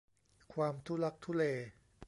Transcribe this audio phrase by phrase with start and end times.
[0.53, 1.43] ความทุลักทุเล